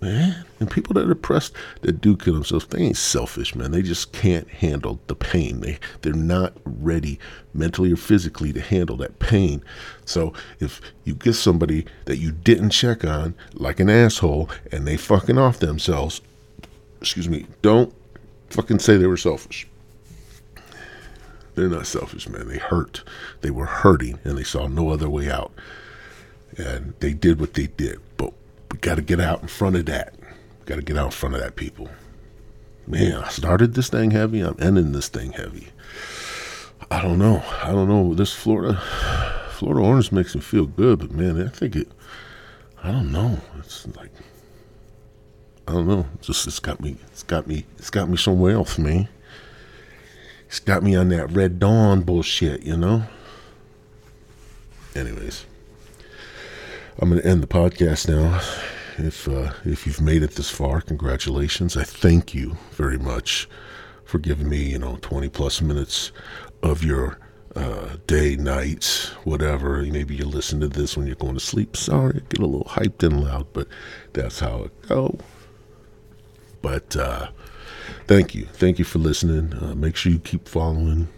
man. 0.00 0.44
And 0.58 0.70
people 0.70 0.94
that 0.94 1.04
are 1.04 1.14
depressed 1.14 1.52
that 1.82 2.00
do 2.00 2.16
kill 2.16 2.34
themselves, 2.34 2.66
they 2.66 2.82
ain't 2.82 2.96
selfish, 2.96 3.54
man. 3.54 3.70
They 3.70 3.82
just 3.82 4.12
can't 4.12 4.48
handle 4.48 5.00
the 5.06 5.14
pain. 5.14 5.60
They 5.60 5.78
they're 6.02 6.12
not 6.12 6.54
ready 6.64 7.18
mentally 7.54 7.92
or 7.92 7.96
physically 7.96 8.52
to 8.52 8.60
handle 8.60 8.96
that 8.98 9.18
pain. 9.18 9.62
So 10.04 10.32
if 10.58 10.80
you 11.04 11.14
get 11.14 11.34
somebody 11.34 11.86
that 12.06 12.18
you 12.18 12.32
didn't 12.32 12.70
check 12.70 13.04
on, 13.04 13.34
like 13.54 13.80
an 13.80 13.90
asshole, 13.90 14.50
and 14.72 14.86
they 14.86 14.96
fucking 14.96 15.38
off 15.38 15.58
themselves, 15.58 16.20
excuse 17.00 17.28
me, 17.28 17.46
don't 17.62 17.92
fucking 18.50 18.78
say 18.78 18.96
they 18.96 19.06
were 19.06 19.16
selfish. 19.16 19.66
They're 21.54 21.68
not 21.68 21.86
selfish, 21.86 22.28
man. 22.28 22.48
They 22.48 22.58
hurt. 22.58 23.02
They 23.40 23.50
were 23.50 23.66
hurting 23.66 24.18
and 24.24 24.38
they 24.38 24.44
saw 24.44 24.66
no 24.66 24.90
other 24.90 25.10
way 25.10 25.30
out. 25.30 25.52
And 26.56 26.94
they 27.00 27.12
did 27.12 27.40
what 27.40 27.54
they 27.54 27.66
did. 27.66 28.00
Got 28.80 28.96
to 28.96 29.02
get 29.02 29.20
out 29.20 29.42
in 29.42 29.48
front 29.48 29.76
of 29.76 29.86
that. 29.86 30.14
Got 30.66 30.76
to 30.76 30.82
get 30.82 30.96
out 30.96 31.06
in 31.06 31.10
front 31.12 31.34
of 31.34 31.40
that, 31.40 31.56
people. 31.56 31.88
Man, 32.86 33.22
I 33.22 33.28
started 33.28 33.74
this 33.74 33.88
thing 33.88 34.10
heavy. 34.10 34.40
I'm 34.40 34.56
ending 34.58 34.92
this 34.92 35.08
thing 35.08 35.32
heavy. 35.32 35.68
I 36.90 37.02
don't 37.02 37.18
know. 37.18 37.42
I 37.62 37.72
don't 37.72 37.88
know. 37.88 38.14
This 38.14 38.32
Florida, 38.32 38.80
Florida 39.52 39.80
orange 39.86 40.10
makes 40.10 40.34
me 40.34 40.40
feel 40.40 40.66
good, 40.66 40.98
but 40.98 41.12
man, 41.12 41.40
I 41.40 41.48
think 41.48 41.76
it. 41.76 41.88
I 42.82 42.90
don't 42.90 43.12
know. 43.12 43.38
It's 43.58 43.86
like 43.96 44.10
I 45.68 45.72
don't 45.72 45.86
know. 45.86 46.06
It's 46.14 46.26
just 46.26 46.48
it's 46.48 46.58
got 46.58 46.80
me. 46.80 46.96
It's 47.12 47.22
got 47.22 47.46
me. 47.46 47.64
It's 47.78 47.90
got 47.90 48.08
me 48.08 48.16
somewhere 48.16 48.54
else, 48.54 48.76
man. 48.76 49.08
It's 50.48 50.58
got 50.58 50.82
me 50.82 50.96
on 50.96 51.10
that 51.10 51.30
Red 51.30 51.60
Dawn 51.60 52.02
bullshit, 52.02 52.64
you 52.64 52.76
know. 52.76 53.04
anyways, 54.96 55.46
I'm 57.00 57.08
going 57.08 57.22
to 57.22 57.26
end 57.26 57.42
the 57.42 57.46
podcast 57.46 58.08
now. 58.10 58.42
If 58.98 59.26
uh, 59.26 59.54
if 59.64 59.86
you've 59.86 60.02
made 60.02 60.22
it 60.22 60.32
this 60.32 60.50
far, 60.50 60.82
congratulations. 60.82 61.74
I 61.74 61.82
thank 61.82 62.34
you 62.34 62.58
very 62.72 62.98
much 62.98 63.48
for 64.04 64.18
giving 64.18 64.50
me, 64.50 64.58
you 64.72 64.78
know, 64.78 64.98
20 65.00 65.30
plus 65.30 65.62
minutes 65.62 66.12
of 66.62 66.84
your 66.84 67.18
uh, 67.56 67.96
day, 68.06 68.36
night, 68.36 68.84
whatever. 69.24 69.80
Maybe 69.82 70.14
you 70.14 70.26
listen 70.26 70.60
to 70.60 70.68
this 70.68 70.94
when 70.94 71.06
you're 71.06 71.16
going 71.16 71.32
to 71.32 71.40
sleep. 71.40 71.74
Sorry, 71.74 72.16
I 72.16 72.20
get 72.28 72.40
a 72.40 72.46
little 72.46 72.66
hyped 72.66 73.02
and 73.02 73.24
loud, 73.24 73.46
but 73.54 73.66
that's 74.12 74.40
how 74.40 74.64
it 74.64 74.82
go. 74.86 75.18
But 76.60 76.94
uh, 76.96 77.28
thank 78.08 78.34
you, 78.34 78.44
thank 78.44 78.78
you 78.78 78.84
for 78.84 78.98
listening. 78.98 79.54
Uh, 79.54 79.74
make 79.74 79.96
sure 79.96 80.12
you 80.12 80.18
keep 80.18 80.46
following. 80.46 81.08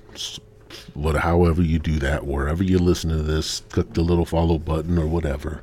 What, 0.94 1.16
however 1.16 1.62
you 1.62 1.78
do 1.78 1.98
that, 2.00 2.26
wherever 2.26 2.62
you 2.62 2.78
listen 2.78 3.10
to 3.10 3.22
this, 3.22 3.60
click 3.70 3.92
the 3.94 4.02
little 4.02 4.26
follow 4.26 4.58
button 4.58 4.98
or 4.98 5.06
whatever 5.06 5.62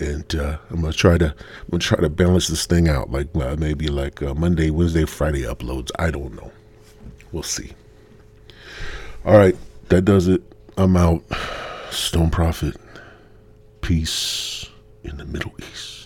and 0.00 0.34
uh, 0.34 0.58
I'm 0.70 0.80
gonna 0.80 0.92
try 0.92 1.18
to 1.18 1.26
I'm 1.26 1.70
gonna 1.70 1.80
try 1.80 1.98
to 2.00 2.08
balance 2.08 2.48
this 2.48 2.66
thing 2.66 2.88
out, 2.88 3.10
like 3.10 3.28
uh, 3.34 3.56
maybe 3.58 3.88
like 3.88 4.22
uh, 4.22 4.34
Monday, 4.34 4.70
Wednesday, 4.70 5.04
Friday 5.04 5.42
uploads. 5.42 5.90
I 5.98 6.10
don't 6.10 6.34
know. 6.34 6.52
We'll 7.32 7.42
see. 7.42 7.72
All 9.24 9.36
right, 9.36 9.56
that 9.88 10.02
does 10.02 10.28
it. 10.28 10.42
I'm 10.76 10.96
out. 10.96 11.24
Stoned 11.90 12.32
Prophet. 12.32 12.76
Peace 13.80 14.66
in 15.02 15.16
the 15.16 15.24
Middle 15.24 15.52
East. 15.58 15.97